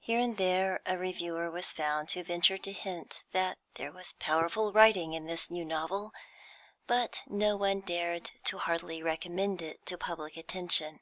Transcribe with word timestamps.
Here 0.00 0.18
and 0.18 0.38
there 0.38 0.80
a 0.86 0.96
reviewer 0.96 1.50
was 1.50 1.70
found 1.70 2.10
who 2.10 2.24
ventured 2.24 2.62
to 2.62 2.72
hint 2.72 3.20
that 3.32 3.58
there 3.74 3.92
was 3.92 4.14
powerful 4.14 4.72
writing 4.72 5.12
in 5.12 5.26
this 5.26 5.50
new 5.50 5.66
novel, 5.66 6.12
but 6.86 7.20
no 7.26 7.56
one 7.58 7.80
dared 7.80 8.30
to 8.44 8.56
heartily 8.56 9.02
recommend 9.02 9.60
it 9.60 9.84
to 9.84 9.98
public 9.98 10.38
attention. 10.38 11.00